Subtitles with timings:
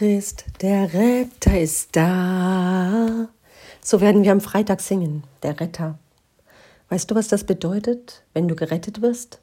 [0.00, 3.28] Christ, der Retter ist da.
[3.82, 5.98] So werden wir am Freitag singen, der Retter.
[6.88, 9.40] Weißt du, was das bedeutet, wenn du gerettet wirst?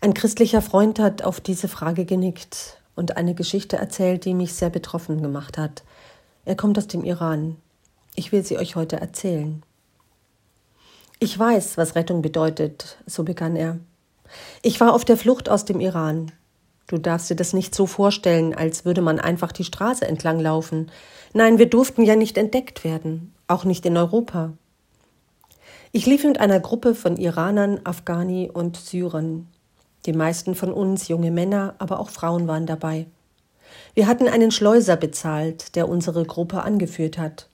[0.00, 4.70] Ein christlicher Freund hat auf diese Frage genickt und eine Geschichte erzählt, die mich sehr
[4.70, 5.84] betroffen gemacht hat.
[6.46, 7.58] Er kommt aus dem Iran.
[8.14, 9.62] Ich will sie euch heute erzählen.
[11.18, 13.78] Ich weiß, was Rettung bedeutet, so begann er.
[14.62, 16.32] Ich war auf der Flucht aus dem Iran.
[16.86, 20.90] Du darfst dir das nicht so vorstellen, als würde man einfach die Straße entlang laufen.
[21.32, 24.52] Nein, wir durften ja nicht entdeckt werden, auch nicht in Europa.
[25.90, 29.48] Ich lief mit einer Gruppe von Iranern, Afghani und Syrern.
[30.04, 33.06] Die meisten von uns junge Männer, aber auch Frauen waren dabei.
[33.94, 37.48] Wir hatten einen Schleuser bezahlt, der unsere Gruppe angeführt hat.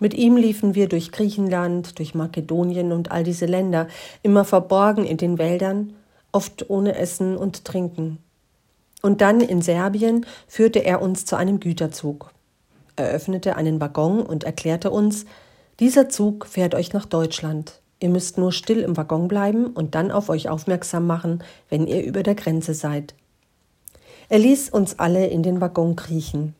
[0.00, 3.88] Mit ihm liefen wir durch Griechenland, durch Makedonien und all diese Länder,
[4.22, 5.92] immer verborgen in den Wäldern,
[6.32, 8.18] oft ohne Essen und Trinken.
[9.02, 12.30] Und dann in Serbien führte er uns zu einem Güterzug.
[12.96, 15.26] Er öffnete einen Waggon und erklärte uns,
[15.80, 17.80] dieser Zug fährt euch nach Deutschland.
[17.98, 22.04] Ihr müsst nur still im Waggon bleiben und dann auf euch aufmerksam machen, wenn ihr
[22.04, 23.14] über der Grenze seid.
[24.28, 26.54] Er ließ uns alle in den Waggon kriechen.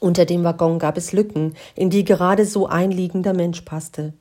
[0.00, 4.12] Unter dem Waggon gab es Lücken, in die gerade so ein liegender Mensch passte.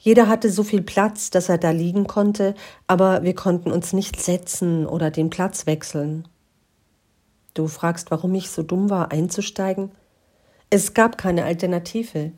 [0.00, 2.54] Jeder hatte so viel Platz, dass er da liegen konnte,
[2.86, 6.26] aber wir konnten uns nicht setzen oder den Platz wechseln.
[7.54, 9.92] Du fragst, warum ich so dumm war, einzusteigen?
[10.70, 12.32] Es gab keine Alternative.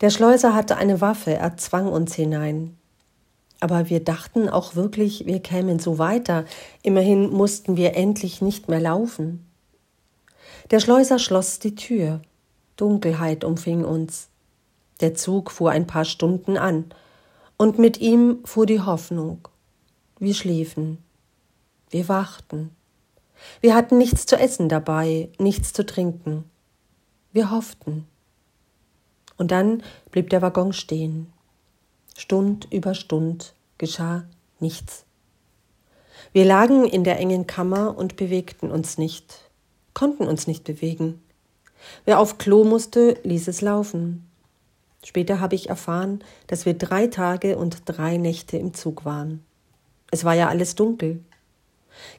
[0.00, 2.76] Der Schleuser hatte eine Waffe, er zwang uns hinein.
[3.58, 6.44] Aber wir dachten auch wirklich, wir kämen so weiter.
[6.82, 9.44] Immerhin mussten wir endlich nicht mehr laufen.
[10.70, 12.22] Der Schleuser schloss die Tür.
[12.76, 14.28] Dunkelheit umfing uns.
[15.00, 16.86] Der Zug fuhr ein paar Stunden an,
[17.56, 19.46] und mit ihm fuhr die Hoffnung.
[20.18, 20.96] Wir schliefen.
[21.90, 22.74] Wir wachten.
[23.60, 26.44] Wir hatten nichts zu essen dabei, nichts zu trinken.
[27.32, 28.06] Wir hofften.
[29.36, 31.32] Und dann blieb der Waggon stehen.
[32.16, 34.24] Stund über Stund geschah
[34.58, 35.04] nichts.
[36.32, 39.50] Wir lagen in der engen Kammer und bewegten uns nicht,
[39.94, 41.22] konnten uns nicht bewegen.
[42.04, 44.30] Wer auf Klo musste, ließ es laufen.
[45.02, 49.42] Später habe ich erfahren, dass wir drei Tage und drei Nächte im Zug waren.
[50.10, 51.24] Es war ja alles dunkel.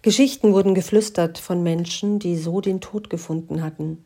[0.02, 4.04] Geschichten wurden geflüstert von Menschen, die so den Tod gefunden hatten.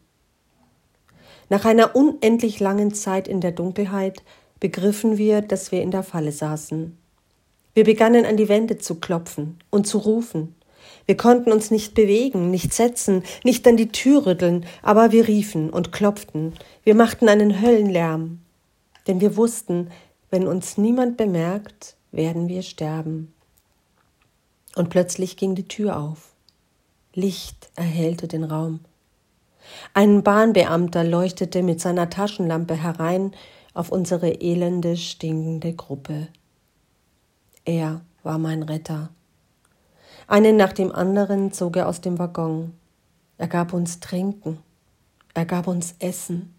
[1.50, 4.24] Nach einer unendlich langen Zeit in der Dunkelheit
[4.60, 6.98] begriffen wir, dass wir in der Falle saßen.
[7.74, 10.56] Wir begannen an die Wände zu klopfen und zu rufen.
[11.06, 15.70] Wir konnten uns nicht bewegen, nicht setzen, nicht an die Tür rütteln, aber wir riefen
[15.70, 16.54] und klopften.
[16.84, 18.40] Wir machten einen Höllenlärm,
[19.08, 19.92] denn wir wussten,
[20.32, 23.35] wenn uns niemand bemerkt, werden wir sterben.
[24.76, 26.34] Und plötzlich ging die Tür auf.
[27.14, 28.82] Licht erhellte den Raum.
[29.94, 33.32] Ein Bahnbeamter leuchtete mit seiner Taschenlampe herein
[33.74, 36.28] auf unsere elende, stinkende Gruppe.
[37.64, 39.10] Er war mein Retter.
[40.28, 42.74] Einen nach dem anderen zog er aus dem Waggon.
[43.38, 44.60] Er gab uns Trinken.
[45.34, 46.54] Er gab uns Essen.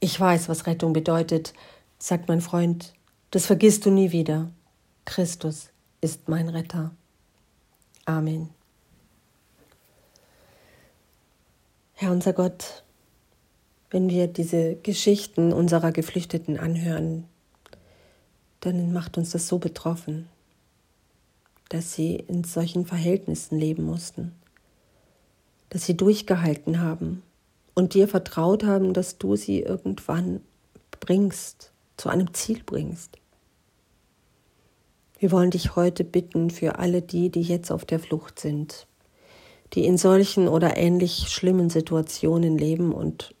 [0.00, 1.54] Ich weiß, was Rettung bedeutet,
[1.98, 2.94] sagt mein Freund.
[3.30, 4.48] Das vergisst du nie wieder.
[5.04, 5.70] Christus
[6.00, 6.92] ist mein Retter.
[8.04, 8.50] Amen.
[11.94, 12.84] Herr unser Gott,
[13.90, 17.24] wenn wir diese Geschichten unserer Geflüchteten anhören,
[18.60, 20.28] dann macht uns das so betroffen,
[21.68, 24.32] dass sie in solchen Verhältnissen leben mussten,
[25.70, 27.22] dass sie durchgehalten haben
[27.74, 30.40] und dir vertraut haben, dass du sie irgendwann
[31.00, 33.17] bringst, zu einem Ziel bringst.
[35.18, 38.86] Wir wollen dich heute bitten für alle die, die jetzt auf der Flucht sind,
[39.72, 43.34] die in solchen oder ähnlich schlimmen Situationen leben und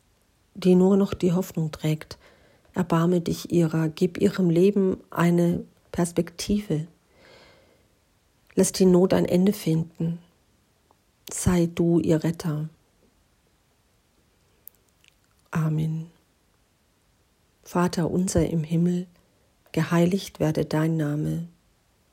[0.54, 2.18] die nur noch die Hoffnung trägt.
[2.74, 6.88] Erbarme dich ihrer, gib ihrem Leben eine Perspektive.
[8.56, 10.18] Lass die Not ein Ende finden.
[11.30, 12.68] Sei du ihr Retter.
[15.52, 16.06] Amen.
[17.62, 19.06] Vater unser im Himmel,
[19.72, 21.46] geheiligt werde dein Name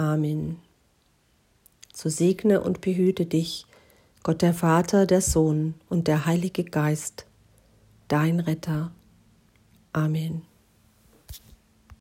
[0.00, 0.56] Amen.
[1.92, 3.66] So segne und behüte dich
[4.22, 7.26] Gott der Vater, der Sohn und der Heilige Geist,
[8.08, 8.92] dein Retter.
[9.92, 10.49] Amen.